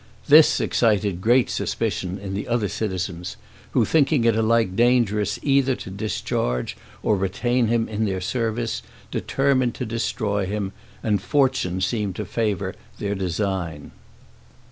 This 0.27 0.59
excited 0.59 1.21
great 1.21 1.47
suspicion 1.47 2.17
in 2.17 2.33
the 2.33 2.47
other 2.47 2.67
citizens, 2.67 3.37
who, 3.73 3.85
thinking 3.85 4.23
it 4.23 4.35
alike 4.35 4.75
dangerous 4.75 5.37
either 5.43 5.75
to 5.75 5.91
discharge 5.91 6.75
or 7.03 7.15
retain 7.15 7.67
him 7.67 7.87
in 7.87 8.05
their 8.05 8.19
service, 8.19 8.81
determined 9.11 9.75
to 9.75 9.85
destroy 9.85 10.47
him, 10.47 10.71
and 11.03 11.21
fortune 11.21 11.81
seemed 11.81 12.15
to 12.15 12.25
favor 12.25 12.73
their 12.97 13.13
design. 13.13 13.91